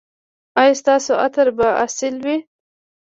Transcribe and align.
ایا 0.61 0.73
ستاسو 0.81 1.11
عطر 1.25 1.47
به 1.57 1.67
اصیل 1.85 2.15
وي؟ 2.25 2.37